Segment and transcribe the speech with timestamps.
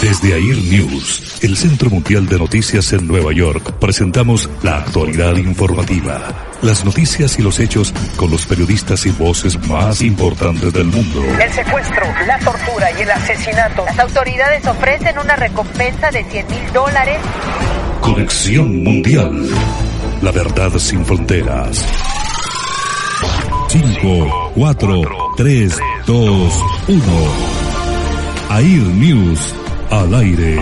[0.00, 6.56] Desde AIR News, el Centro Mundial de Noticias en Nueva York, presentamos la actualidad informativa.
[6.62, 11.22] Las noticias y los hechos con los periodistas y voces más importantes del mundo.
[11.38, 13.84] El secuestro, la tortura y el asesinato.
[13.84, 17.18] Las autoridades ofrecen una recompensa de 100 mil dólares.
[18.00, 19.50] Conexión Mundial.
[20.22, 21.84] La verdad sin fronteras.
[23.68, 25.02] 5, 4,
[25.36, 27.02] 3, 2, 1.
[28.48, 29.59] AIR News
[29.90, 30.56] al aire.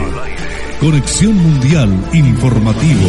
[0.80, 3.08] Conexión Mundial Informativo.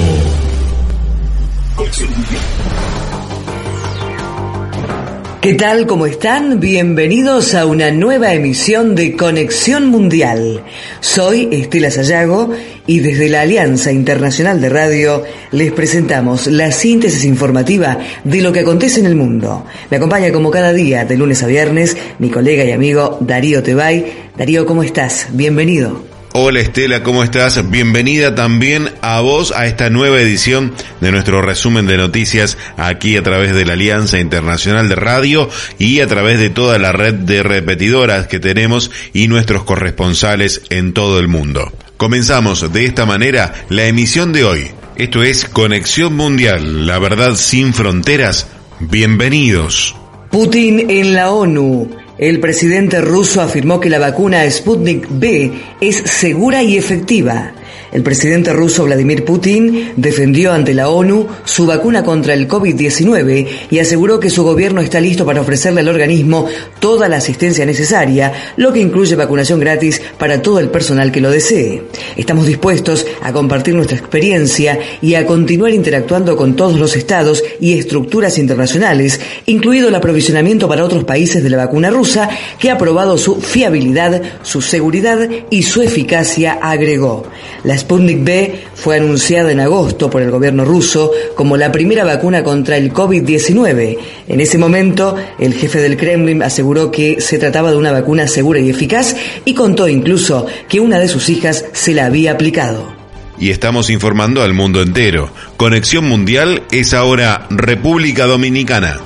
[5.42, 5.88] ¿Qué tal?
[5.88, 6.60] ¿Cómo están?
[6.60, 10.62] Bienvenidos a una nueva emisión de Conexión Mundial.
[11.00, 12.52] Soy Estela Sayago
[12.86, 18.60] y desde la Alianza Internacional de Radio les presentamos la síntesis informativa de lo que
[18.60, 19.66] acontece en el mundo.
[19.90, 24.30] Me acompaña como cada día, de lunes a viernes, mi colega y amigo Darío Tebay.
[24.38, 25.28] Darío, ¿cómo estás?
[25.32, 26.09] Bienvenido.
[26.34, 27.72] Hola Estela, ¿cómo estás?
[27.72, 33.24] Bienvenida también a vos a esta nueva edición de nuestro resumen de noticias aquí a
[33.24, 37.42] través de la Alianza Internacional de Radio y a través de toda la red de
[37.42, 41.74] repetidoras que tenemos y nuestros corresponsales en todo el mundo.
[41.98, 44.72] Comenzamos de esta manera la emisión de hoy.
[44.98, 48.48] Esto es Conexión Mundial, la verdad sin fronteras.
[48.80, 49.96] Bienvenidos.
[50.30, 51.99] Putin en la ONU.
[52.20, 57.54] El presidente ruso afirmó que la vacuna Sputnik B es segura y efectiva.
[57.92, 63.80] El presidente ruso Vladimir Putin defendió ante la ONU su vacuna contra el COVID-19 y
[63.80, 66.46] aseguró que su gobierno está listo para ofrecerle al organismo
[66.80, 71.32] toda la asistencia necesaria, lo que incluye vacunación gratis para todo el personal que lo
[71.32, 71.84] desee.
[72.16, 77.78] Estamos dispuestos a compartir nuestra experiencia y a continuar interactuando con todos los estados y
[77.78, 82.30] estructuras internacionales, incluido el aprovisionamiento para otros países de la vacuna rusa,
[82.60, 87.24] que ha probado su fiabilidad, su seguridad y su eficacia, agregó.
[87.64, 92.44] La Sputnik B fue anunciada en agosto por el gobierno ruso como la primera vacuna
[92.44, 93.98] contra el COVID-19.
[94.28, 98.60] En ese momento, el jefe del Kremlin aseguró que se trataba de una vacuna segura
[98.60, 103.00] y eficaz y contó incluso que una de sus hijas se la había aplicado.
[103.40, 105.32] Y estamos informando al mundo entero.
[105.56, 109.00] Conexión Mundial es ahora República Dominicana.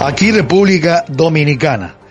[0.00, 2.01] Aquí República Dominicana.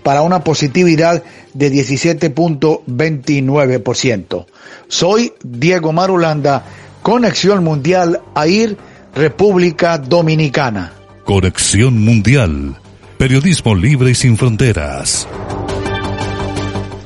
[0.02, 1.22] para una positividad
[1.54, 4.46] de 17.29%.
[4.88, 6.64] Soy Diego Marulanda,
[7.02, 8.76] Conexión Mundial AIR,
[9.14, 10.93] República Dominicana.
[11.25, 12.76] Conexión Mundial,
[13.19, 15.26] periodismo libre y sin fronteras.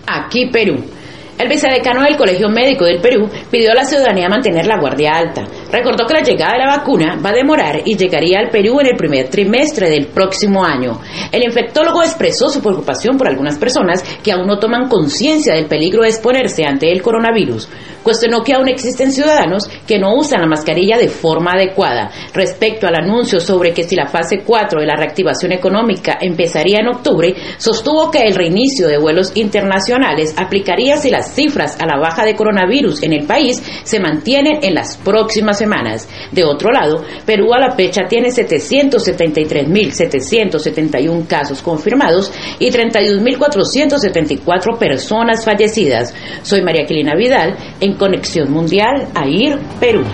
[0.07, 0.96] Aquí Perú.
[1.39, 5.45] El vicedecano del Colegio Médico del Perú pidió a la ciudadanía mantener la guardia alta.
[5.71, 8.87] Recordó que la llegada de la vacuna va a demorar y llegaría al Perú en
[8.87, 10.99] el primer trimestre del próximo año.
[11.31, 16.03] El infectólogo expresó su preocupación por algunas personas que aún no toman conciencia del peligro
[16.03, 17.69] de exponerse ante el coronavirus.
[18.07, 22.13] Cuestionó que aún existen ciudadanos que no usan la mascarilla de forma adecuada.
[22.33, 26.87] Respecto al anuncio sobre que si la fase 4 de la reactivación económica empezaría en
[26.87, 32.25] octubre, sostuvo que el reinicio de vuelos internacionales aplicaría si las cifras a la baja
[32.25, 36.09] de coronavirus en el país se mantienen en las próximas semanas.
[36.31, 42.31] De otro lado, Perú a la fecha tiene 773.771 casos confirmados
[42.61, 46.15] y 31.474 personas fallecidas.
[46.43, 50.05] Soy María Aquilina Vidal en Conexión Mundial, AIR, Perú.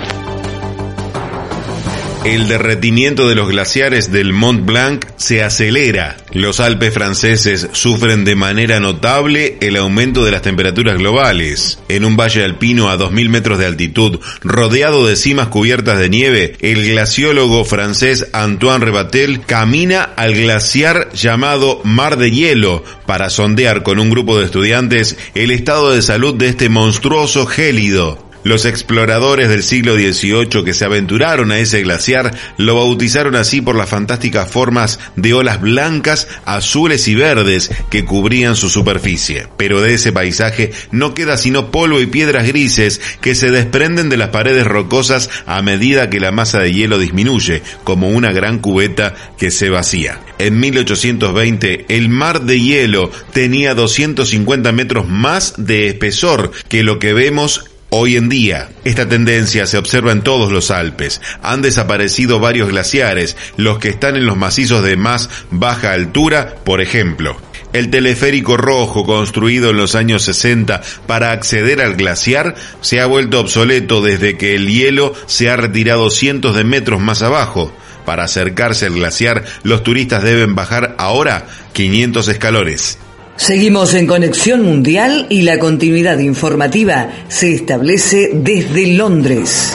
[2.24, 6.16] El derretimiento de los glaciares del Mont Blanc se acelera.
[6.30, 11.80] Los Alpes franceses sufren de manera notable el aumento de las temperaturas globales.
[11.88, 16.56] En un valle alpino a 2.000 metros de altitud, rodeado de cimas cubiertas de nieve,
[16.60, 23.98] el glaciólogo francés Antoine Rebatel camina al glaciar llamado Mar de Hielo para sondear con
[23.98, 28.31] un grupo de estudiantes el estado de salud de este monstruoso gélido.
[28.44, 33.76] Los exploradores del siglo XVIII que se aventuraron a ese glaciar lo bautizaron así por
[33.76, 39.46] las fantásticas formas de olas blancas, azules y verdes que cubrían su superficie.
[39.56, 44.16] Pero de ese paisaje no queda sino polvo y piedras grises que se desprenden de
[44.16, 49.14] las paredes rocosas a medida que la masa de hielo disminuye, como una gran cubeta
[49.38, 50.20] que se vacía.
[50.38, 57.12] En 1820 el mar de hielo tenía 250 metros más de espesor que lo que
[57.12, 61.20] vemos Hoy en día, esta tendencia se observa en todos los Alpes.
[61.42, 66.80] Han desaparecido varios glaciares, los que están en los macizos de más baja altura, por
[66.80, 67.36] ejemplo.
[67.74, 73.40] El teleférico rojo construido en los años 60 para acceder al glaciar se ha vuelto
[73.40, 77.74] obsoleto desde que el hielo se ha retirado cientos de metros más abajo.
[78.06, 82.98] Para acercarse al glaciar, los turistas deben bajar ahora 500 escalones.
[83.36, 89.72] Seguimos en Conexión Mundial y la continuidad informativa se establece desde Londres.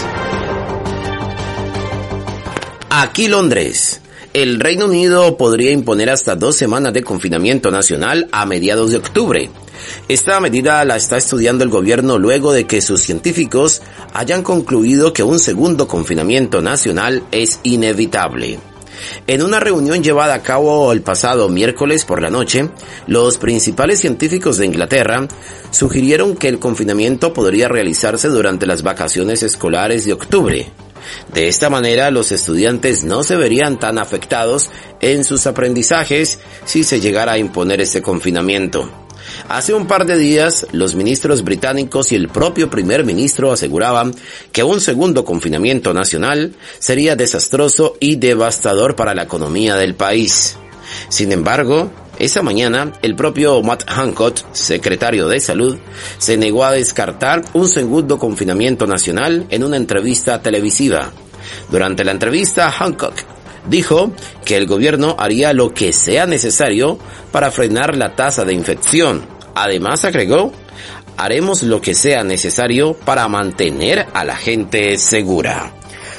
[2.89, 4.01] Aquí Londres.
[4.33, 9.49] El Reino Unido podría imponer hasta dos semanas de confinamiento nacional a mediados de octubre.
[10.07, 13.81] Esta medida la está estudiando el gobierno luego de que sus científicos
[14.13, 18.59] hayan concluido que un segundo confinamiento nacional es inevitable.
[19.27, 22.69] En una reunión llevada a cabo el pasado miércoles por la noche,
[23.07, 25.27] los principales científicos de Inglaterra
[25.71, 30.71] sugirieron que el confinamiento podría realizarse durante las vacaciones escolares de octubre.
[31.33, 34.69] De esta manera, los estudiantes no se verían tan afectados
[34.99, 39.06] en sus aprendizajes si se llegara a imponer este confinamiento.
[39.49, 44.13] Hace un par de días, los ministros británicos y el propio primer ministro aseguraban
[44.51, 50.57] que un segundo confinamiento nacional sería desastroso y devastador para la economía del país.
[51.09, 55.77] Sin embargo, esa mañana, el propio Matt Hancock, secretario de Salud,
[56.17, 61.11] se negó a descartar un segundo confinamiento nacional en una entrevista televisiva.
[61.69, 63.36] Durante la entrevista, Hancock
[63.67, 64.11] dijo
[64.45, 66.97] que el gobierno haría lo que sea necesario
[67.31, 69.25] para frenar la tasa de infección.
[69.55, 70.51] Además agregó,
[71.17, 75.73] haremos lo que sea necesario para mantener a la gente segura.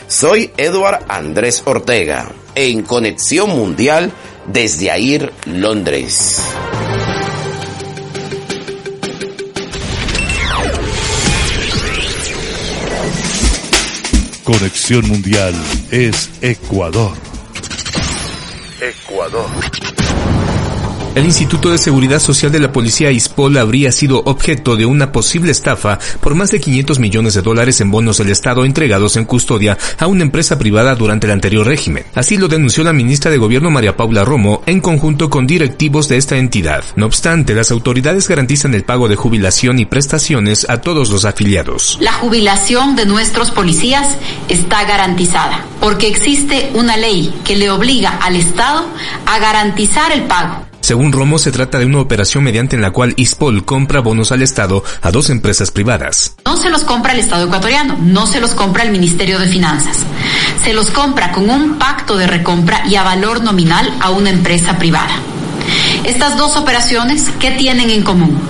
[0.08, 4.10] Soy Edward Andrés Ortega, en Conexión Mundial
[4.46, 6.42] desde AIR, Londres.
[14.44, 15.54] Conexión Mundial
[15.90, 17.27] es Ecuador.
[19.18, 19.87] Ecuador.
[21.14, 25.50] El Instituto de Seguridad Social de la Policía ISPOL habría sido objeto de una posible
[25.50, 29.76] estafa por más de 500 millones de dólares en bonos del Estado entregados en custodia
[29.98, 32.04] a una empresa privada durante el anterior régimen.
[32.14, 36.18] Así lo denunció la ministra de Gobierno María Paula Romo en conjunto con directivos de
[36.18, 36.84] esta entidad.
[36.94, 41.98] No obstante, las autoridades garantizan el pago de jubilación y prestaciones a todos los afiliados.
[42.00, 44.16] La jubilación de nuestros policías
[44.48, 48.86] está garantizada porque existe una ley que le obliga al Estado
[49.26, 53.64] a garantizar el pago según Romo, se trata de una operación mediante la cual ISPOL
[53.64, 56.34] compra bonos al Estado a dos empresas privadas.
[56.46, 59.98] No se los compra el Estado ecuatoriano, no se los compra el Ministerio de Finanzas.
[60.64, 64.78] Se los compra con un pacto de recompra y a valor nominal a una empresa
[64.78, 65.14] privada.
[66.04, 68.40] Estas dos operaciones, ¿qué tienen en común?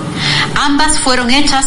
[0.55, 1.65] Ambas fueron hechas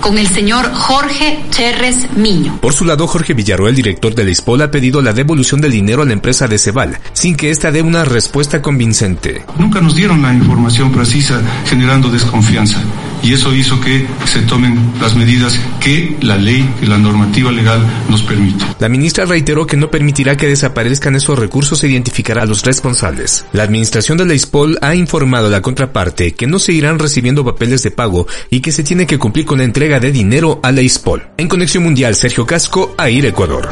[0.00, 2.58] con el señor Jorge Cherres Miño.
[2.60, 6.02] Por su lado, Jorge Villarroel, director de la ISPOL, ha pedido la devolución del dinero
[6.02, 9.44] a la empresa de Ceval, sin que ésta dé una respuesta convincente.
[9.58, 12.78] Nunca nos dieron la información precisa, generando desconfianza.
[13.22, 17.80] Y eso hizo que se tomen las medidas que la ley, que la normativa legal
[18.08, 18.64] nos permite.
[18.78, 23.44] La ministra reiteró que no permitirá que desaparezcan esos recursos e identificará a los responsables.
[23.52, 27.82] La administración de la ISPOL ha informado a la contraparte que no seguirán recibiendo papeles
[27.82, 30.82] de pago y que se tiene que cumplir con la entrega de dinero a la
[30.82, 31.22] ISPOL.
[31.36, 33.68] En Conexión Mundial, Sergio Casco, AIR Ecuador.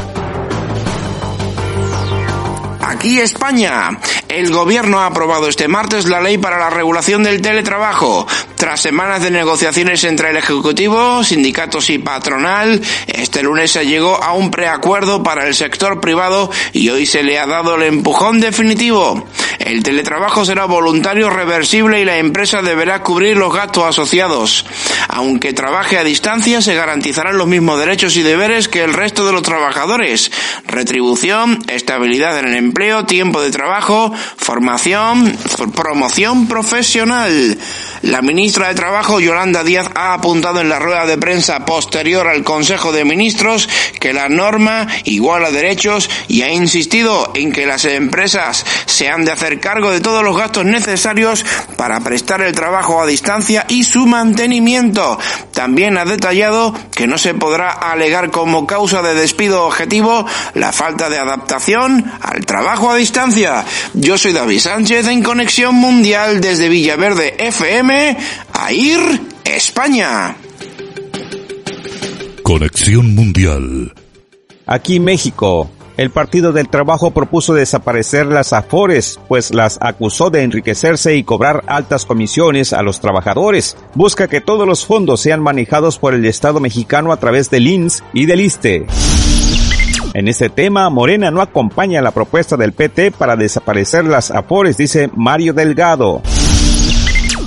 [2.81, 3.89] Aquí España.
[4.29, 8.27] El gobierno ha aprobado este martes la ley para la regulación del teletrabajo.
[8.55, 14.33] Tras semanas de negociaciones entre el Ejecutivo, sindicatos y patronal, este lunes se llegó a
[14.33, 19.25] un preacuerdo para el sector privado y hoy se le ha dado el empujón definitivo.
[19.59, 24.65] El teletrabajo será voluntario, reversible y la empresa deberá cubrir los gastos asociados.
[25.07, 29.33] Aunque trabaje a distancia, se garantizarán los mismos derechos y deberes que el resto de
[29.33, 30.31] los trabajadores.
[30.65, 35.37] Retribución, estabilidad en el empleo, tiempo de trabajo, formación,
[35.75, 37.57] promoción profesional.
[38.07, 42.41] La ministra de Trabajo, Yolanda Díaz, ha apuntado en la rueda de prensa posterior al
[42.41, 43.67] Consejo de Ministros
[43.99, 49.33] que la norma iguala derechos y ha insistido en que las empresas se han de
[49.33, 51.45] hacer cargo de todos los gastos necesarios
[51.75, 55.19] para prestar el trabajo a distancia y su mantenimiento.
[55.53, 61.09] También ha detallado que no se podrá alegar como causa de despido objetivo la falta
[61.09, 63.65] de adaptación al trabajo a distancia.
[63.95, 67.96] Yo soy David Sánchez en Conexión Mundial desde Villaverde FM
[68.53, 68.99] a ir
[69.43, 70.35] España.
[72.43, 73.93] Conexión Mundial.
[74.65, 75.69] Aquí México.
[75.97, 81.63] El Partido del Trabajo propuso desaparecer las AFORES, pues las acusó de enriquecerse y cobrar
[81.65, 83.75] altas comisiones a los trabajadores.
[83.95, 88.03] Busca que todos los fondos sean manejados por el Estado mexicano a través del INS
[88.13, 88.85] y del ISTE.
[90.13, 95.09] En este tema, Morena no acompaña la propuesta del PT para desaparecer las AFORES, dice
[95.15, 96.21] Mario Delgado.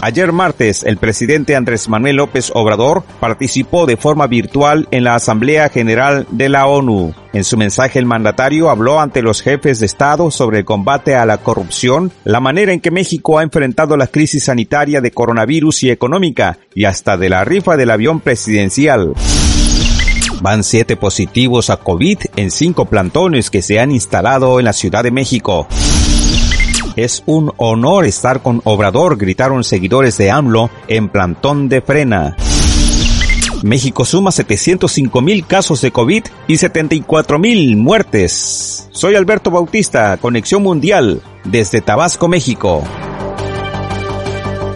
[0.02, 5.68] Ayer martes, el presidente Andrés Manuel López Obrador participó de forma virtual en la Asamblea
[5.68, 7.12] General de la ONU.
[7.34, 11.26] En su mensaje el mandatario habló ante los jefes de Estado sobre el combate a
[11.26, 15.90] la corrupción, la manera en que México ha enfrentado la crisis sanitaria de coronavirus y
[15.90, 19.12] económica, y hasta de la rifa del avión presidencial.
[20.40, 25.02] Van siete positivos a COVID en cinco plantones que se han instalado en la Ciudad
[25.02, 25.68] de México.
[26.96, 32.36] Es un honor estar con Obrador, gritaron seguidores de AMLO en plantón de frena.
[33.62, 38.88] México suma 705 mil casos de COVID y 74 mil muertes.
[38.90, 42.82] Soy Alberto Bautista, Conexión Mundial, desde Tabasco, México.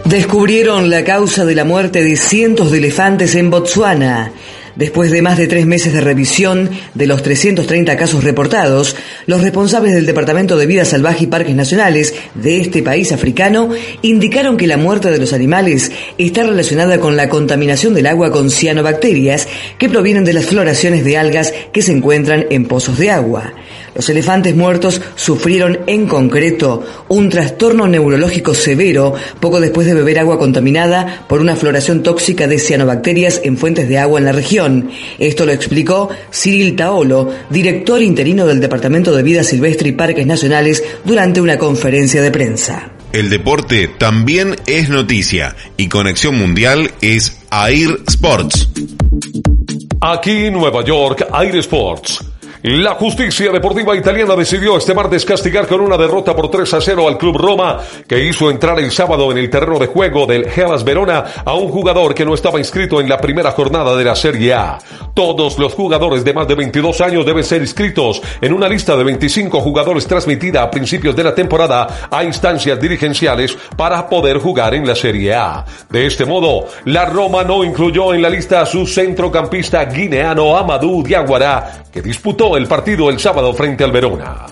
[0.05, 4.31] Descubrieron la causa de la muerte de cientos de elefantes en Botsuana.
[4.75, 9.93] Después de más de tres meses de revisión de los 330 casos reportados, los responsables
[9.93, 13.69] del Departamento de Vida Salvaje y Parques Nacionales de este país africano
[14.01, 18.51] indicaron que la muerte de los animales está relacionada con la contaminación del agua con
[18.51, 23.53] cianobacterias que provienen de las floraciones de algas que se encuentran en pozos de agua.
[23.95, 30.37] Los elefantes muertos sufrieron en concreto un trastorno neurológico severo poco después de beber agua
[30.37, 34.89] contaminada por una floración tóxica de cianobacterias en fuentes de agua en la región.
[35.17, 40.83] Esto lo explicó Cyril Taolo, director interino del Departamento de Vida Silvestre y Parques Nacionales,
[41.05, 42.91] durante una conferencia de prensa.
[43.13, 48.67] El deporte también es noticia y Conexión Mundial es Air Sports.
[50.01, 52.34] Aquí Nueva York, Air Sports.
[52.67, 57.07] La justicia deportiva italiana decidió este martes castigar con una derrota por 3 a 0
[57.07, 60.83] al Club Roma, que hizo entrar el sábado en el terreno de juego del Hellas
[60.83, 64.55] Verona a un jugador que no estaba inscrito en la primera jornada de la Serie
[64.55, 64.79] A.
[65.13, 69.03] Todos los jugadores de más de 22 años deben ser inscritos en una lista de
[69.03, 74.87] 25 jugadores transmitida a principios de la temporada a instancias dirigenciales para poder jugar en
[74.87, 75.63] la Serie A.
[75.87, 81.03] De este modo, la Roma no incluyó en la lista a su centrocampista guineano Amadou
[81.03, 84.45] Diawara, que disputó el partido el sábado frente al Verona.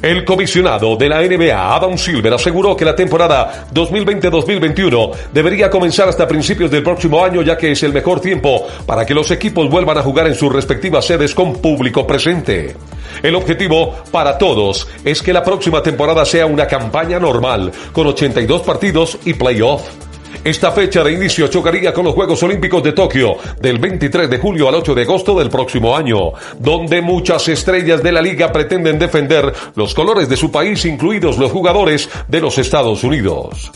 [0.00, 6.28] El comisionado de la NBA, Adam Silver, aseguró que la temporada 2020-2021 debería comenzar hasta
[6.28, 9.98] principios del próximo año ya que es el mejor tiempo para que los equipos vuelvan
[9.98, 12.76] a jugar en sus respectivas sedes con público presente.
[13.22, 18.62] El objetivo para todos es que la próxima temporada sea una campaña normal, con 82
[18.62, 20.07] partidos y playoff.
[20.48, 24.66] Esta fecha de inicio chocaría con los Juegos Olímpicos de Tokio del 23 de julio
[24.66, 29.52] al 8 de agosto del próximo año, donde muchas estrellas de la liga pretenden defender
[29.74, 33.70] los colores de su país, incluidos los jugadores de los Estados Unidos.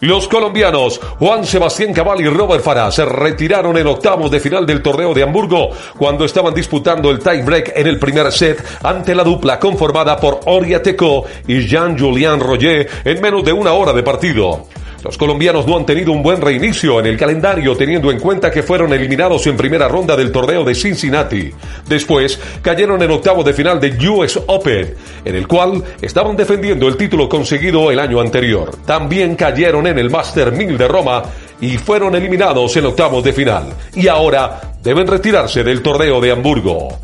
[0.00, 4.80] Los colombianos Juan Sebastián Cabal y Robert Farah se retiraron en octavos de final del
[4.80, 5.68] torneo de Hamburgo
[5.98, 10.82] cuando estaban disputando el tiebreak en el primer set ante la dupla conformada por Oria
[10.82, 14.66] Teco y Jean-Julien Roger en menos de una hora de partido.
[15.06, 18.64] Los colombianos no han tenido un buen reinicio en el calendario teniendo en cuenta que
[18.64, 21.48] fueron eliminados en primera ronda del torneo de Cincinnati.
[21.88, 26.96] Después cayeron en octavo de final de US Open, en el cual estaban defendiendo el
[26.96, 28.78] título conseguido el año anterior.
[28.84, 31.22] También cayeron en el Master 1000 de Roma
[31.60, 33.66] y fueron eliminados en octavos de final.
[33.94, 36.98] Y ahora deben retirarse del torneo de Hamburgo.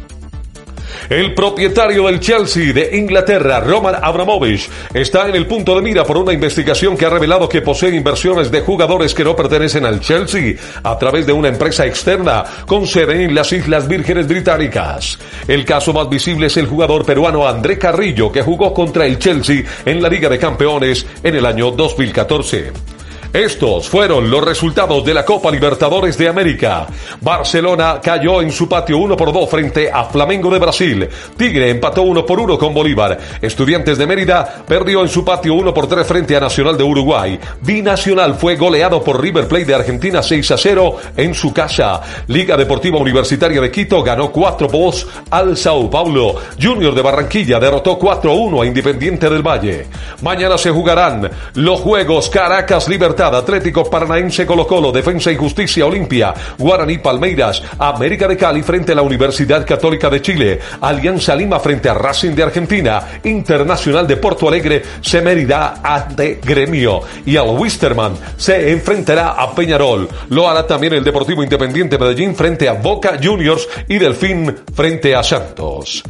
[1.12, 6.16] El propietario del Chelsea de Inglaterra, Roman Abramovich, está en el punto de mira por
[6.16, 10.54] una investigación que ha revelado que posee inversiones de jugadores que no pertenecen al Chelsea
[10.82, 15.18] a través de una empresa externa con sede en las Islas Vírgenes Británicas.
[15.46, 19.64] El caso más visible es el jugador peruano André Carrillo, que jugó contra el Chelsea
[19.84, 22.91] en la Liga de Campeones en el año 2014.
[23.32, 26.86] Estos fueron los resultados de la Copa Libertadores de América.
[27.22, 31.08] Barcelona cayó en su patio 1 por 2 frente a Flamengo de Brasil.
[31.34, 33.18] Tigre empató 1 por 1 con Bolívar.
[33.40, 37.40] Estudiantes de Mérida perdió en su patio 1 por 3 frente a Nacional de Uruguay.
[37.62, 42.02] Binacional fue goleado por River Plate de Argentina 6 a 0 en su casa.
[42.26, 46.34] Liga Deportiva Universitaria de Quito ganó 4 2 al Sao Paulo.
[46.60, 49.86] Junior de Barranquilla derrotó 4 1 a Independiente del Valle.
[50.20, 56.34] Mañana se jugarán los Juegos Caracas Libertad Atlético Paranaense Colo Colo, Defensa y Justicia Olimpia,
[56.58, 61.88] Guaraní Palmeiras, América de Cali frente a la Universidad Católica de Chile, Alianza Lima frente
[61.88, 68.14] a Racing de Argentina, Internacional de Porto Alegre se medirá ante Gremio y al Wisterman
[68.36, 70.08] se enfrentará a Peñarol.
[70.30, 75.22] Lo hará también el Deportivo Independiente Medellín frente a Boca Juniors y Delfín frente a
[75.22, 76.02] Santos.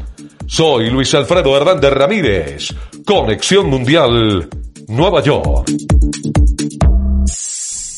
[0.46, 2.74] Soy Luis Alfredo Hernández Ramírez,
[3.06, 4.48] Conexión Mundial,
[4.88, 5.70] Nueva York.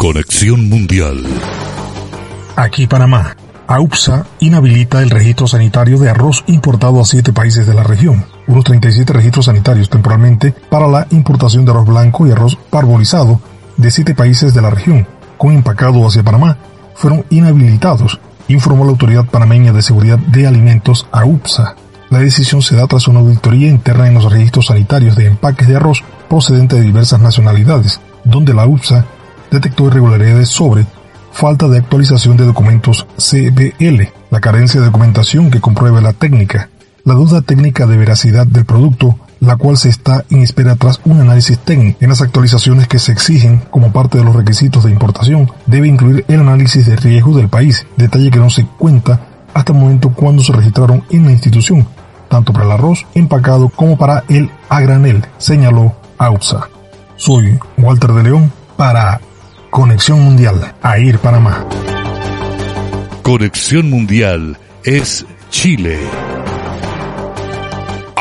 [0.04, 1.24] Conexión Mundial.
[2.56, 3.34] Aquí Panamá.
[3.66, 8.22] AUPSA inhabilita el registro sanitario de arroz importado a siete países de la región.
[8.46, 13.40] Unos 37 registros sanitarios temporalmente para la importación de arroz blanco y arroz parbolizado
[13.78, 15.06] de siete países de la región,
[15.38, 16.58] con empacado hacia Panamá,
[16.94, 21.76] fueron inhabilitados, informó la Autoridad Panameña de Seguridad de Alimentos AUPSA.
[22.10, 25.76] La decisión se da tras una auditoría interna en los registros sanitarios de empaques de
[25.76, 29.06] arroz procedente de diversas nacionalidades, donde la UPSA
[29.54, 30.84] detectó irregularidades sobre
[31.32, 36.70] falta de actualización de documentos CBL, la carencia de documentación que compruebe la técnica,
[37.04, 41.20] la duda técnica de veracidad del producto, la cual se está en espera tras un
[41.20, 41.98] análisis técnico.
[42.00, 46.24] En las actualizaciones que se exigen como parte de los requisitos de importación, debe incluir
[46.28, 49.20] el análisis de riesgo del país, detalle que no se cuenta
[49.54, 51.86] hasta el momento cuando se registraron en la institución,
[52.28, 56.68] tanto para el arroz empacado como para el a granel, señaló AUPSA.
[57.16, 59.20] Soy Walter de León para
[59.74, 61.66] Conexión Mundial, AIR Panamá.
[63.24, 65.98] Conexión Mundial es Chile.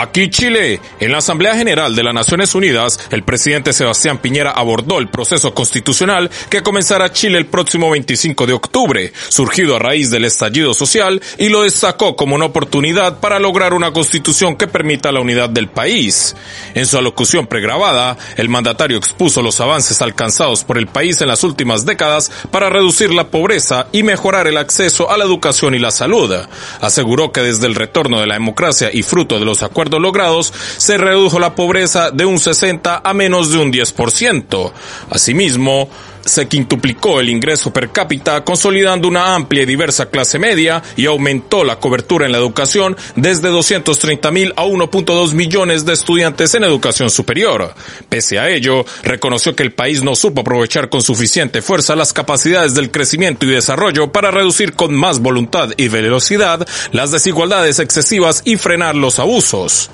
[0.03, 4.99] Aquí Chile, en la Asamblea General de las Naciones Unidas, el presidente Sebastián Piñera abordó
[4.99, 10.25] el proceso constitucional que comenzará Chile el próximo 25 de octubre, surgido a raíz del
[10.25, 15.21] estallido social, y lo destacó como una oportunidad para lograr una constitución que permita la
[15.21, 16.35] unidad del país.
[16.73, 21.45] En su alocución pregrabada, el mandatario expuso los avances alcanzados por el país en las
[21.45, 25.91] últimas décadas para reducir la pobreza y mejorar el acceso a la educación y la
[25.91, 26.35] salud.
[26.81, 30.97] Aseguró que desde el retorno de la democracia y fruto de los acuerdos logrados, se
[30.97, 34.71] redujo la pobreza de un 60 a menos de un 10%.
[35.10, 35.89] Asimismo,
[36.25, 41.63] se quintuplicó el ingreso per cápita, consolidando una amplia y diversa clase media y aumentó
[41.63, 47.09] la cobertura en la educación desde 230 mil a 1.2 millones de estudiantes en educación
[47.09, 47.73] superior.
[48.09, 52.73] Pese a ello, reconoció que el país no supo aprovechar con suficiente fuerza las capacidades
[52.75, 58.57] del crecimiento y desarrollo para reducir con más voluntad y velocidad las desigualdades excesivas y
[58.57, 59.89] frenar los abusos.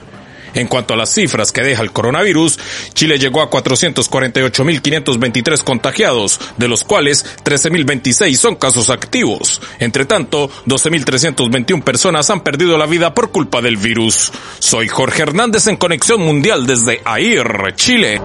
[0.53, 2.59] En cuanto a las cifras que deja el coronavirus,
[2.93, 9.61] Chile llegó a 448.523 contagiados, de los cuales 13.026 son casos activos.
[9.79, 14.31] Entre tanto, 12.321 personas han perdido la vida por culpa del virus.
[14.59, 18.21] Soy Jorge Hernández en Conexión Mundial desde AIR, Chile.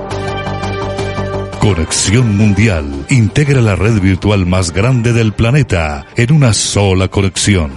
[1.60, 7.72] Conexión Mundial integra la red virtual más grande del planeta en una sola conexión.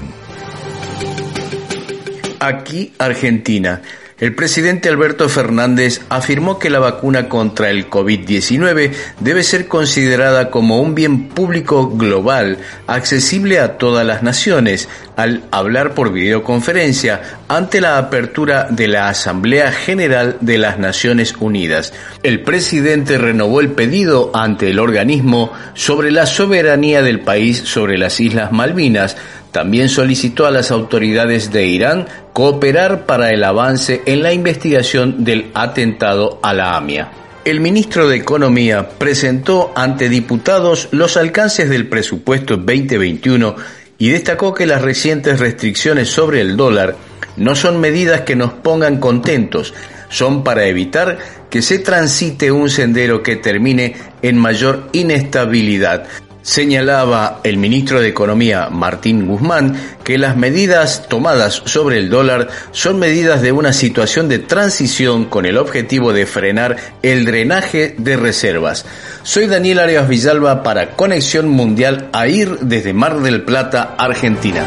[2.39, 3.81] Aquí Argentina.
[4.19, 10.81] El presidente Alberto Fernández afirmó que la vacuna contra el COVID-19 debe ser considerada como
[10.81, 17.99] un bien público global, accesible a todas las naciones, al hablar por videoconferencia ante la
[17.99, 21.93] apertura de la Asamblea General de las Naciones Unidas.
[22.23, 28.19] El presidente renovó el pedido ante el organismo sobre la soberanía del país sobre las
[28.19, 29.15] Islas Malvinas,
[29.51, 35.51] también solicitó a las autoridades de Irán cooperar para el avance en la investigación del
[35.53, 37.11] atentado a la AMIA.
[37.45, 43.55] el ministro de Economía presentó ante diputados los alcances del presupuesto 2021
[43.97, 46.95] y destacó que las recientes restricciones sobre el dólar
[47.37, 49.73] no son medidas que nos pongan contentos,
[50.09, 56.07] son para evitar que se transite un sendero que termine en mayor inestabilidad.
[56.47, 62.99] Señalaba el ministro de Economía Martín Guzmán que las medidas tomadas sobre el dólar son
[62.99, 68.85] medidas de una situación de transición con el objetivo de frenar el drenaje de reservas.
[69.23, 74.63] Soy Daniel Arias Villalba para Conexión Mundial AIR desde Mar del Plata, Argentina.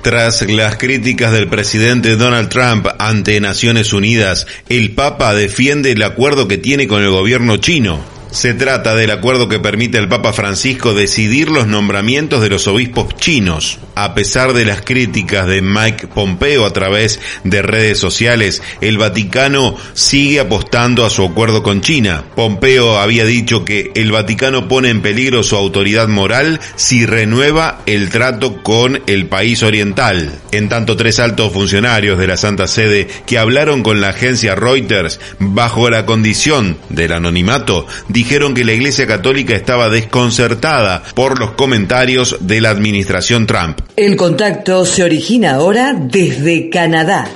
[0.00, 6.48] Tras las críticas del presidente Donald Trump ante Naciones Unidas, el Papa defiende el acuerdo
[6.48, 8.17] que tiene con el gobierno chino.
[8.30, 13.16] Se trata del acuerdo que permite al Papa Francisco decidir los nombramientos de los obispos
[13.16, 13.78] chinos.
[13.94, 19.76] A pesar de las críticas de Mike Pompeo a través de redes sociales, el Vaticano
[19.94, 22.24] sigue apostando a su acuerdo con China.
[22.36, 28.10] Pompeo había dicho que el Vaticano pone en peligro su autoridad moral si renueva el
[28.10, 30.32] trato con el país oriental.
[30.52, 35.18] En tanto, tres altos funcionarios de la Santa Sede que hablaron con la agencia Reuters
[35.38, 37.86] bajo la condición del anonimato
[38.18, 43.78] dijeron que la Iglesia Católica estaba desconcertada por los comentarios de la administración Trump.
[43.94, 47.28] El contacto se origina ahora desde Canadá.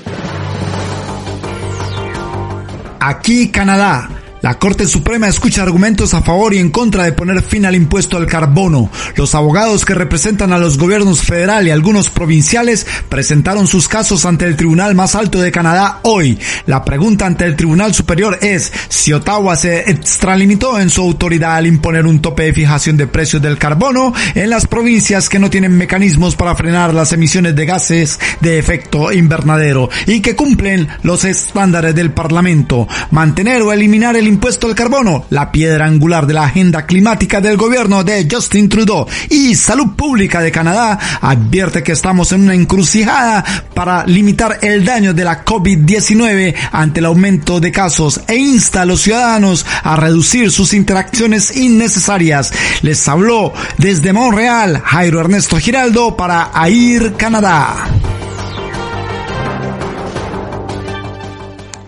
[2.99, 4.12] Aquí Canadá.
[4.43, 8.17] La Corte Suprema escucha argumentos a favor y en contra de poner fin al impuesto
[8.17, 8.91] al carbono.
[9.15, 14.45] Los abogados que representan a los gobiernos federal y algunos provinciales presentaron sus casos ante
[14.47, 16.41] el Tribunal más alto de Canadá hoy.
[16.67, 21.69] La pregunta ante el Tribunal Superior es si Ottawa se extralimitó en su autoridad al
[21.69, 25.79] imponer un tope de fijación de precios del carbono en las provincias que no tienen
[25.79, 31.95] mecanismos para frenar las emisiones de gases de efecto invernadero y que cumplen los estándares
[31.95, 32.89] del Parlamento.
[33.13, 37.57] Mantener o eliminar el impuesto al carbono, la piedra angular de la agenda climática del
[37.57, 43.45] gobierno de Justin Trudeau y Salud Pública de Canadá, advierte que estamos en una encrucijada
[43.75, 48.87] para limitar el daño de la COVID-19 ante el aumento de casos e insta a
[48.87, 52.53] los ciudadanos a reducir sus interacciones innecesarias.
[52.81, 57.87] Les habló desde Montreal Jairo Ernesto Giraldo para AIR Canadá.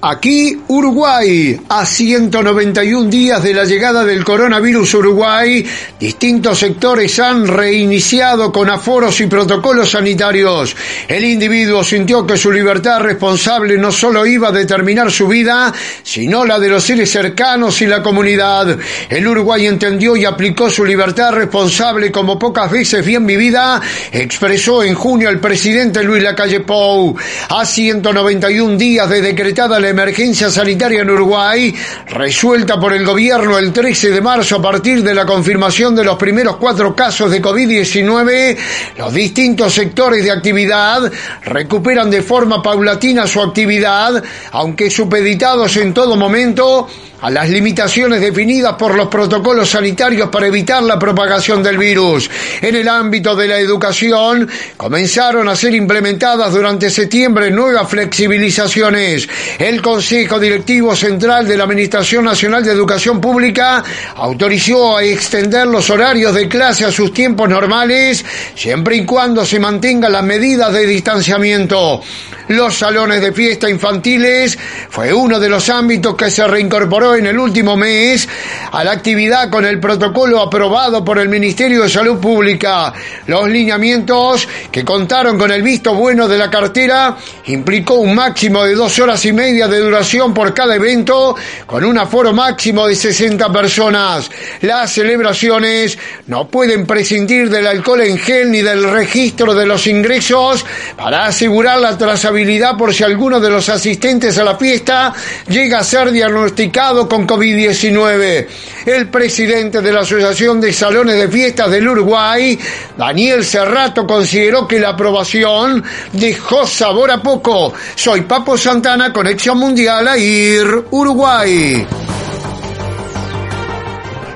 [0.06, 5.64] Aquí Uruguay, a 191 días de la llegada del coronavirus Uruguay,
[5.98, 10.76] distintos sectores han reiniciado con aforos y protocolos sanitarios.
[11.08, 16.44] El individuo sintió que su libertad responsable no solo iba a determinar su vida, sino
[16.44, 18.78] la de los seres cercanos y la comunidad.
[19.08, 23.80] El Uruguay entendió y aplicó su libertad responsable como pocas veces bien vivida,
[24.12, 27.16] expresó en junio el presidente Luis Lacalle Pou.
[27.48, 31.74] A 191 días de decretada la emergencia sanitaria en Uruguay,
[32.08, 36.16] resuelta por el gobierno el 13 de marzo a partir de la confirmación de los
[36.16, 38.56] primeros cuatro casos de COVID-19,
[38.98, 41.10] los distintos sectores de actividad
[41.42, 46.88] recuperan de forma paulatina su actividad, aunque supeditados en todo momento
[47.24, 52.30] a las limitaciones definidas por los protocolos sanitarios para evitar la propagación del virus.
[52.60, 59.26] En el ámbito de la educación, comenzaron a ser implementadas durante septiembre nuevas flexibilizaciones.
[59.58, 63.84] El Consejo Directivo Central de la Administración Nacional de Educación Pública
[64.16, 69.60] autorizó a extender los horarios de clase a sus tiempos normales, siempre y cuando se
[69.60, 72.00] mantengan las medidas de distanciamiento.
[72.48, 74.58] Los salones de fiesta infantiles
[74.90, 78.28] fue uno de los ámbitos que se reincorporó en el último mes
[78.70, 82.92] a la actividad con el protocolo aprobado por el Ministerio de Salud Pública.
[83.26, 87.16] Los lineamientos que contaron con el visto bueno de la cartera
[87.46, 91.98] implicó un máximo de dos horas y media de duración por cada evento con un
[91.98, 94.30] aforo máximo de 60 personas.
[94.60, 100.64] Las celebraciones no pueden prescindir del alcohol en gel ni del registro de los ingresos
[100.96, 105.12] para asegurar la trazabilidad por si alguno de los asistentes a la fiesta
[105.48, 108.46] llega a ser diagnosticado con COVID-19.
[108.86, 112.58] El presidente de la Asociación de Salones de Fiestas del Uruguay,
[112.96, 115.82] Daniel Cerrato, consideró que la aprobación
[116.12, 117.72] dejó sabor a poco.
[117.94, 121.86] Soy Papo Santana, Conexión Mundial a ir Uruguay.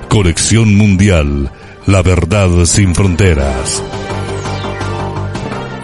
[0.09, 1.51] Conexión Mundial,
[1.87, 3.83] la verdad sin fronteras.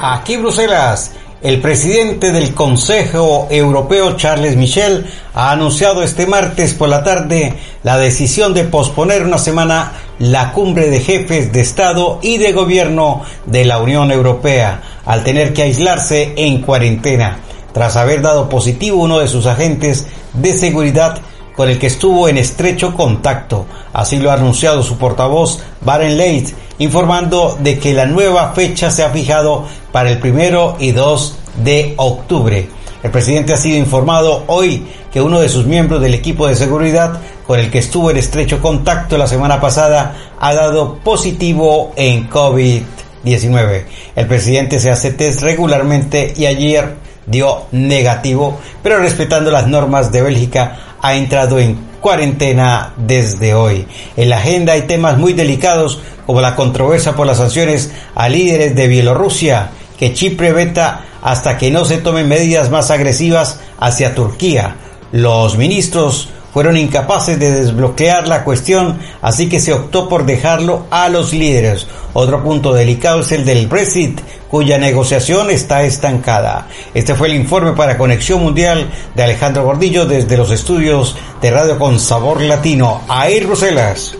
[0.00, 1.12] Aquí Bruselas.
[1.42, 7.98] El presidente del Consejo Europeo, Charles Michel, ha anunciado este martes por la tarde la
[7.98, 13.66] decisión de posponer una semana la cumbre de jefes de Estado y de Gobierno de
[13.66, 17.40] la Unión Europea, al tener que aislarse en cuarentena.
[17.74, 21.18] Tras haber dado positivo uno de sus agentes de seguridad
[21.54, 23.66] con el que estuvo en estrecho contacto.
[23.92, 29.02] Así lo ha anunciado su portavoz, Baren Leit, informando de que la nueva fecha se
[29.02, 32.68] ha fijado para el primero y 2 de octubre.
[33.02, 37.20] El presidente ha sido informado hoy que uno de sus miembros del equipo de seguridad
[37.46, 43.84] con el que estuvo en estrecho contacto la semana pasada ha dado positivo en COVID-19.
[44.16, 50.22] El presidente se hace test regularmente y ayer dio negativo, pero respetando las normas de
[50.22, 53.86] Bélgica ha entrado en cuarentena desde hoy.
[54.16, 58.74] En la agenda hay temas muy delicados como la controversia por las sanciones a líderes
[58.74, 64.76] de Bielorrusia, que Chipre veta hasta que no se tomen medidas más agresivas hacia Turquía.
[65.12, 71.08] Los ministros fueron incapaces de desbloquear la cuestión, así que se optó por dejarlo a
[71.08, 71.88] los líderes.
[72.12, 76.68] Otro punto delicado es el del Brexit, cuya negociación está estancada.
[76.94, 81.76] Este fue el informe para Conexión Mundial de Alejandro Gordillo desde los estudios de Radio
[81.76, 83.02] con Sabor Latino.
[83.26, 84.16] Air Bruselas.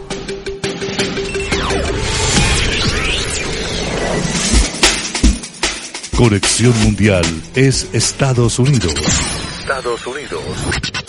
[6.17, 8.93] Conexión Mundial es Estados Unidos.
[9.61, 11.04] Estados Unidos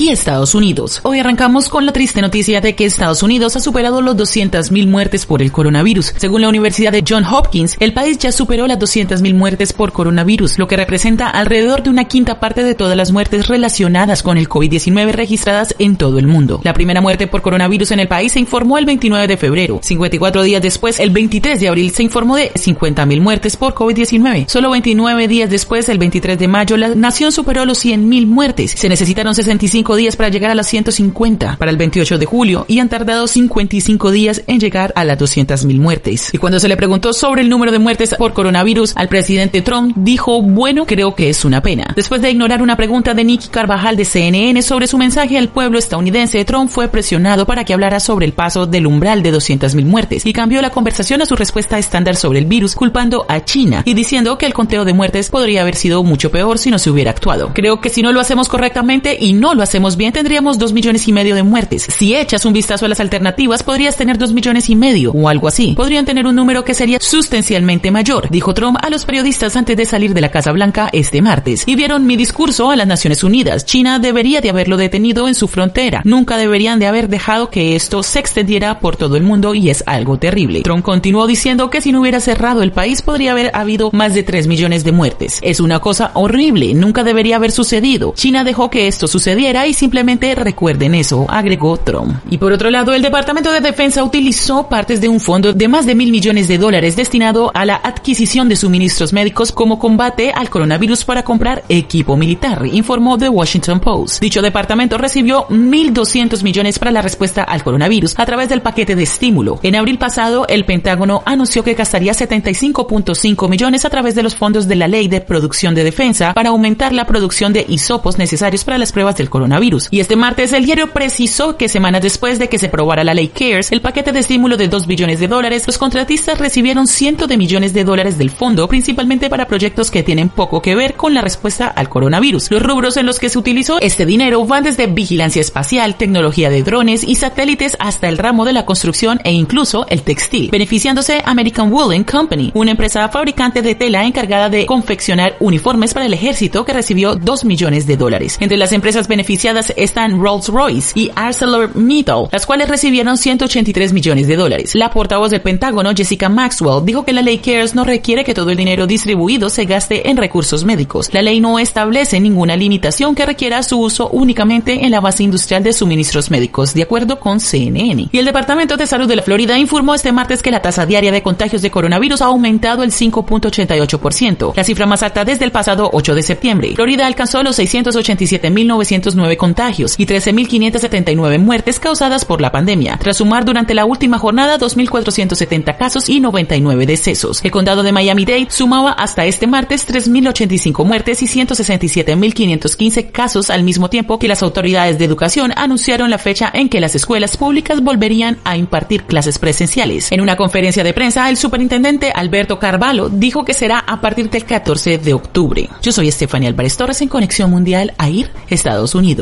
[0.00, 1.00] aquí Estados Unidos.
[1.02, 5.26] Hoy arrancamos con la triste noticia de que Estados Unidos ha superado los 200.000 muertes
[5.26, 6.14] por el coronavirus.
[6.16, 10.58] Según la Universidad de John Hopkins, el país ya superó las 200.000 muertes por coronavirus,
[10.58, 14.48] lo que representa alrededor de una quinta parte de todas las muertes relacionadas con el
[14.48, 16.62] COVID-19 registradas en todo el mundo.
[16.64, 19.80] La primera muerte por coronavirus en el país se informó el 29 de febrero.
[19.82, 24.48] 54 días después, el 23 de abril, se informó de 50.000 muertes por COVID-19.
[24.48, 28.70] Solo 29 días después, el 23 de mayo, la nación superó los 100.000 muertes.
[28.70, 32.78] Se necesitaron 65 días para llegar a las 150 para el 28 de julio y
[32.78, 36.30] han tardado 55 días en llegar a las 200.000 muertes.
[36.32, 39.96] Y cuando se le preguntó sobre el número de muertes por coronavirus al presidente Trump,
[39.96, 41.92] dijo, bueno, creo que es una pena.
[41.96, 45.78] Después de ignorar una pregunta de Nicky Carvajal de CNN sobre su mensaje al pueblo
[45.78, 50.26] estadounidense, Trump fue presionado para que hablara sobre el paso del umbral de 200.000 muertes
[50.26, 53.94] y cambió la conversación a su respuesta estándar sobre el virus, culpando a China y
[53.94, 57.10] diciendo que el conteo de muertes podría haber sido mucho peor si no se hubiera
[57.10, 57.52] actuado.
[57.54, 61.08] Creo que si no lo hacemos correctamente y no lo hacemos bien, tendríamos dos millones
[61.08, 61.86] y medio de muertes.
[61.88, 65.48] Si echas un vistazo a las alternativas, podrías tener dos millones y medio o algo
[65.48, 65.74] así.
[65.76, 69.86] Podrían tener un número que sería sustancialmente mayor, dijo Trump a los periodistas antes de
[69.86, 71.64] salir de la Casa Blanca este martes.
[71.66, 73.64] Y vieron mi discurso a las Naciones Unidas.
[73.64, 76.02] China debería de haberlo detenido en su frontera.
[76.04, 79.82] Nunca deberían de haber dejado que esto se extendiera por todo el mundo y es
[79.86, 80.62] algo terrible.
[80.62, 84.22] Trump continuó diciendo que si no hubiera cerrado el país podría haber habido más de
[84.22, 85.38] 3 millones de muertes.
[85.42, 88.12] Es una cosa horrible, nunca debería haber sucedido.
[88.16, 92.14] China dejó que esto sucediera y simplemente recuerden eso, agregó Trump.
[92.30, 95.86] Y por otro lado, el Departamento de Defensa utilizó partes de un fondo de más
[95.86, 100.50] de mil millones de dólares destinado a la adquisición de suministros médicos como combate al
[100.50, 104.20] coronavirus para comprar equipo militar, informó The Washington Post.
[104.20, 109.02] Dicho departamento recibió 1.200 millones para la respuesta al coronavirus a través del paquete de
[109.02, 109.60] estímulo.
[109.62, 114.68] En abril pasado, el Pentágono anunció que gastaría 75.5 millones a través de los fondos
[114.68, 118.78] de la Ley de Producción de Defensa para aumentar la producción de hisopos necesarios para
[118.78, 119.49] las pruebas del coronavirus
[119.90, 123.28] y este martes el diario precisó que semanas después de que se aprobara la ley
[123.28, 127.36] CARES, el paquete de estímulo de 2 billones de dólares, los contratistas recibieron cientos de
[127.36, 131.20] millones de dólares del fondo, principalmente para proyectos que tienen poco que ver con la
[131.20, 132.48] respuesta al coronavirus.
[132.52, 136.62] Los rubros en los que se utilizó este dinero van desde vigilancia espacial, tecnología de
[136.62, 141.72] drones y satélites hasta el ramo de la construcción e incluso el textil, beneficiándose American
[141.72, 146.72] Woolen Company, una empresa fabricante de tela encargada de confeccionar uniformes para el ejército que
[146.72, 148.36] recibió 2 millones de dólares.
[148.40, 149.39] Entre las empresas beneficiadas
[149.76, 154.74] están Rolls-Royce y ArcelorMittal, las cuales recibieron 183 millones de dólares.
[154.74, 158.50] La portavoz del Pentágono, Jessica Maxwell, dijo que la ley CARES no requiere que todo
[158.50, 161.08] el dinero distribuido se gaste en recursos médicos.
[161.12, 165.62] La ley no establece ninguna limitación que requiera su uso únicamente en la base industrial
[165.62, 168.08] de suministros médicos, de acuerdo con CNN.
[168.12, 171.12] Y el Departamento de Salud de la Florida informó este martes que la tasa diaria
[171.12, 175.90] de contagios de coronavirus ha aumentado el 5.88%, la cifra más alta desde el pasado
[175.92, 176.72] 8 de septiembre.
[176.74, 183.74] Florida alcanzó los 687.909 contagios y 13.579 muertes causadas por la pandemia, tras sumar durante
[183.74, 187.44] la última jornada 2.470 casos y 99 decesos.
[187.44, 193.90] El condado de Miami-Dade sumaba hasta este martes 3.085 muertes y 167.515 casos al mismo
[193.90, 198.38] tiempo que las autoridades de educación anunciaron la fecha en que las escuelas públicas volverían
[198.44, 200.12] a impartir clases presenciales.
[200.12, 204.44] En una conferencia de prensa, el superintendente Alberto Carvalho dijo que será a partir del
[204.44, 205.68] 14 de octubre.
[205.82, 209.19] Yo soy Estefania Álvarez Torres en Conexión Mundial AIR, Estados Unidos.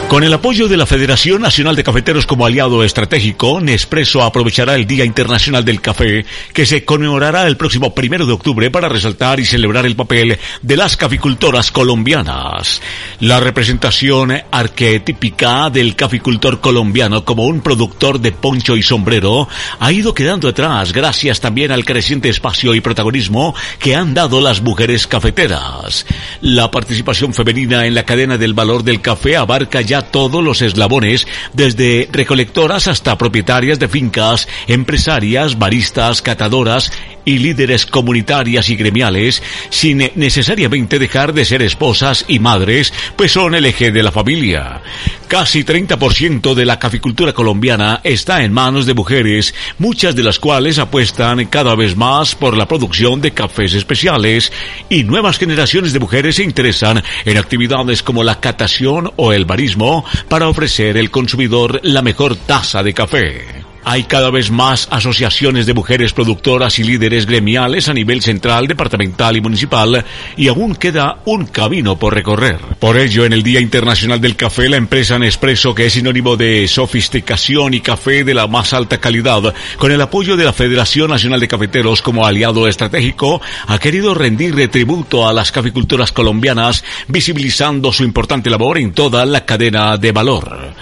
[0.08, 4.86] Con el apoyo de la Federación Nacional de Cafeteros como aliado estratégico, Nespresso aprovechará el
[4.86, 9.44] Día Internacional del Café, que se conmemorará el próximo primero de octubre para resaltar y
[9.44, 12.80] celebrar el papel de las caficultoras colombianas.
[13.20, 19.46] La representación arquetípica del caficultor colombiano como un productor de poncho y sombrero
[19.78, 24.62] ha ido quedando atrás gracias también al creciente espacio y protagonismo que han dado las
[24.62, 26.06] mujeres cafeteras.
[26.40, 31.26] La participación femenina en la cadena del valor del café abarca ya todos los eslabones,
[31.52, 36.92] desde recolectoras hasta propietarias de fincas, empresarias, baristas, catadoras
[37.28, 43.54] y líderes comunitarias y gremiales, sin necesariamente dejar de ser esposas y madres, pues son
[43.54, 44.80] el eje de la familia.
[45.28, 50.78] Casi 30% de la caficultura colombiana está en manos de mujeres, muchas de las cuales
[50.78, 54.50] apuestan cada vez más por la producción de cafés especiales
[54.88, 60.02] y nuevas generaciones de mujeres se interesan en actividades como la catación o el barismo
[60.30, 63.67] para ofrecer al consumidor la mejor taza de café.
[63.90, 69.34] Hay cada vez más asociaciones de mujeres productoras y líderes gremiales a nivel central, departamental
[69.34, 70.04] y municipal,
[70.36, 72.58] y aún queda un camino por recorrer.
[72.78, 76.68] Por ello, en el Día Internacional del Café, la empresa Nespresso, que es sinónimo de
[76.68, 81.40] sofisticación y café de la más alta calidad, con el apoyo de la Federación Nacional
[81.40, 88.04] de Cafeteros como aliado estratégico, ha querido rendir tributo a las caficultoras colombianas, visibilizando su
[88.04, 90.74] importante labor en toda la cadena de valor.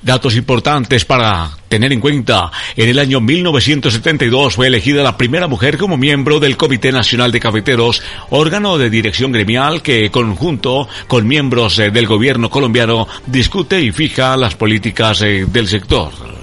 [0.00, 2.50] Datos importantes para tener en cuenta.
[2.74, 7.38] En el año 1972 fue elegida la primera mujer como miembro del Comité Nacional de
[7.38, 13.92] Cafeteros, órgano de dirección gremial que, conjunto con miembros eh, del gobierno colombiano, discute y
[13.92, 16.35] fija las políticas eh, del sector.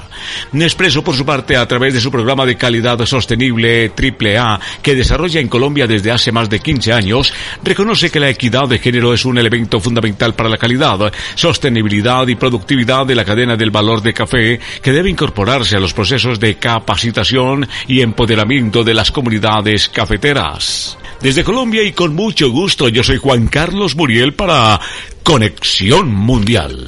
[0.52, 5.40] Nespresso, por su parte, a través de su programa de calidad sostenible AAA, que desarrolla
[5.40, 7.34] en Colombia desde hace más de 15 años,
[7.64, 12.36] reconoce que la equidad de género es un elemento fundamental para la calidad, sostenibilidad y
[12.36, 16.56] productividad de la cadena del valor de café, que debe incorporarse a los procesos de
[16.56, 20.98] capacitación y empoderamiento de las comunidades cafeteras.
[21.22, 24.80] Desde Colombia y con mucho gusto, yo soy Juan Carlos Muriel para
[25.24, 26.86] Conexión Mundial.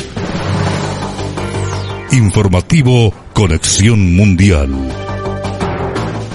[2.11, 4.69] Informativo Conexión Mundial.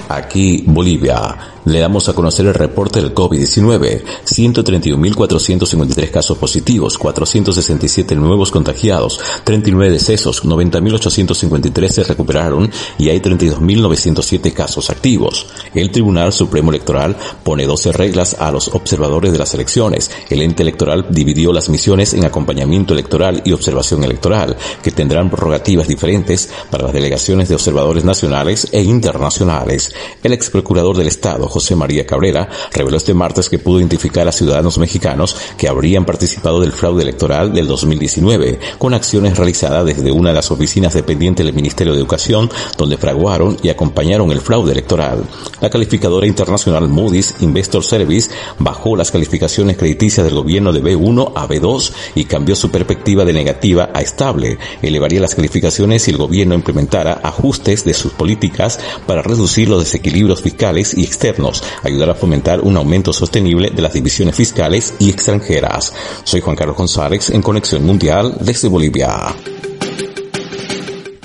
[0.07, 1.35] Aquí Bolivia.
[1.65, 4.03] Le damos a conocer el reporte del COVID-19.
[4.25, 14.89] 131.453 casos positivos, 467 nuevos contagiados, 39 decesos, 90.853 se recuperaron y hay 32.907 casos
[14.89, 15.47] activos.
[15.75, 20.09] El Tribunal Supremo Electoral pone 12 reglas a los observadores de las elecciones.
[20.29, 25.87] El ente electoral dividió las misiones en acompañamiento electoral y observación electoral, que tendrán prerrogativas
[25.87, 29.93] diferentes para las delegaciones de observadores nacionales e internacionales.
[30.23, 34.31] El ex procurador del Estado, José María Cabrera, reveló este martes que pudo identificar a
[34.31, 40.29] ciudadanos mexicanos que habrían participado del fraude electoral del 2019, con acciones realizadas desde una
[40.29, 45.23] de las oficinas dependientes del Ministerio de Educación, donde fraguaron y acompañaron el fraude electoral.
[45.59, 51.47] La calificadora internacional Moody's Investor Service bajó las calificaciones crediticias del gobierno de B1 a
[51.47, 54.57] B2 y cambió su perspectiva de negativa a estable.
[54.81, 60.41] Elevaría las calificaciones si el gobierno implementara ajustes de sus políticas para reducir los desequilibrios
[60.41, 61.40] fiscales y externos
[61.83, 65.93] ayudar a fomentar un aumento sostenible de las divisiones fiscales y extranjeras.
[66.23, 69.33] Soy Juan Carlos González en Conexión Mundial desde Bolivia.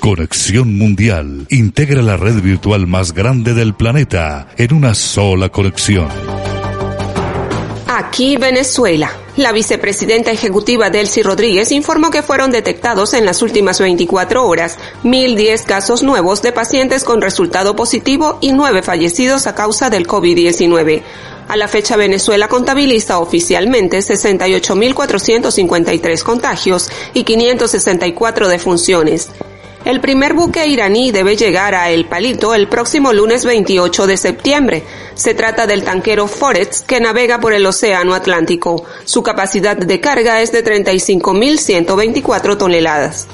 [0.01, 6.36] Conexión Mundial integra la red virtual más grande del planeta en una sola conexión.
[8.07, 9.11] Aquí Venezuela.
[9.37, 15.65] La vicepresidenta ejecutiva Delcy Rodríguez informó que fueron detectados en las últimas 24 horas 1.010
[15.65, 21.03] casos nuevos de pacientes con resultado positivo y 9 fallecidos a causa del COVID-19.
[21.49, 29.31] A la fecha Venezuela contabiliza oficialmente 68.453 contagios y 564 defunciones.
[29.87, 34.83] El primer buque iraní debe llegar a El Palito el próximo lunes 28 de septiembre.
[35.15, 38.85] Se trata del tanquero Forex que navega por el Océano Atlántico.
[39.05, 43.29] Su capacidad de carga es de 35.124 toneladas.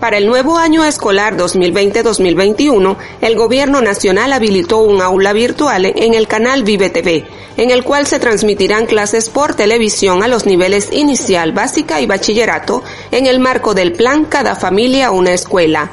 [0.00, 6.28] Para el nuevo año escolar 2020-2021, el Gobierno Nacional habilitó un aula virtual en el
[6.28, 7.26] canal Vive TV,
[7.56, 12.84] en el cual se transmitirán clases por televisión a los niveles inicial, básica y bachillerato
[13.10, 15.90] en el marco del plan Cada familia una escuela.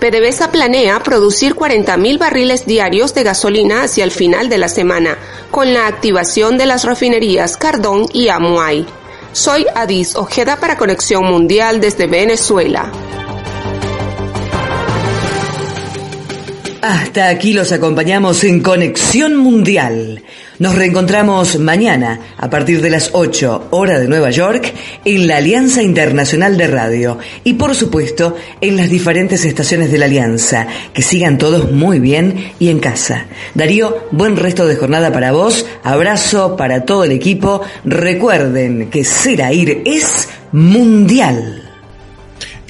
[0.00, 5.18] PDVSA planea producir 40.000 barriles diarios de gasolina hacia el final de la semana,
[5.52, 8.86] con la activación de las refinerías Cardón y Amuay.
[9.32, 12.90] Soy Adis Ojeda para Conexión Mundial desde Venezuela.
[16.82, 20.22] Hasta aquí los acompañamos en Conexión Mundial.
[20.58, 24.72] Nos reencontramos mañana a partir de las 8 hora de Nueva York
[25.04, 30.06] en la Alianza Internacional de Radio y por supuesto en las diferentes estaciones de la
[30.06, 30.66] Alianza.
[30.94, 33.26] Que sigan todos muy bien y en casa.
[33.54, 35.66] Darío, buen resto de jornada para vos.
[35.82, 37.60] Abrazo para todo el equipo.
[37.84, 41.59] Recuerden que ser AIR es mundial.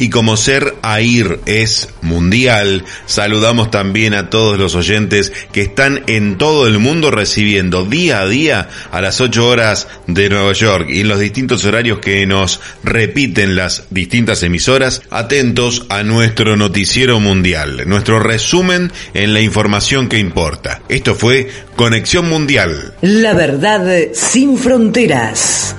[0.00, 6.38] Y como Ser AIR es mundial, saludamos también a todos los oyentes que están en
[6.38, 11.00] todo el mundo recibiendo día a día a las 8 horas de Nueva York y
[11.02, 17.82] en los distintos horarios que nos repiten las distintas emisoras, atentos a nuestro noticiero mundial,
[17.86, 20.80] nuestro resumen en la información que importa.
[20.88, 22.94] Esto fue Conexión Mundial.
[23.02, 25.76] La verdad sin fronteras.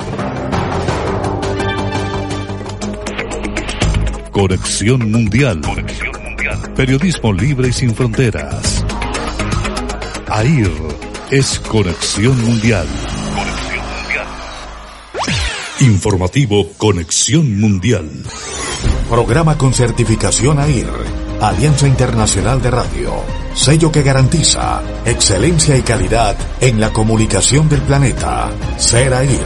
[4.32, 5.62] Conexión Mundial.
[6.74, 8.86] Periodismo libre y sin fronteras.
[10.30, 10.72] AIR
[11.30, 12.88] es Conexión Mundial.
[15.82, 18.10] Informativo Conexión Mundial.
[19.10, 20.88] Programa con certificación AIR.
[21.42, 23.12] Alianza Internacional de Radio.
[23.54, 28.50] Sello que garantiza excelencia y calidad en la comunicación del planeta.
[28.78, 29.42] Ser AIR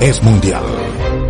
[0.00, 1.23] es mundial.